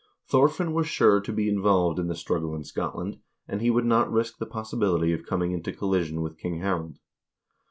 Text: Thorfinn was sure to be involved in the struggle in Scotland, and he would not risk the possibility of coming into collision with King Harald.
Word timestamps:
Thorfinn 0.25 0.73
was 0.73 0.87
sure 0.87 1.21
to 1.21 1.31
be 1.31 1.47
involved 1.47 1.99
in 1.99 2.07
the 2.07 2.15
struggle 2.15 2.55
in 2.55 2.63
Scotland, 2.63 3.19
and 3.47 3.61
he 3.61 3.69
would 3.69 3.85
not 3.85 4.11
risk 4.11 4.39
the 4.39 4.47
possibility 4.47 5.13
of 5.13 5.27
coming 5.27 5.51
into 5.51 5.71
collision 5.71 6.21
with 6.23 6.39
King 6.39 6.57
Harald. 6.59 6.97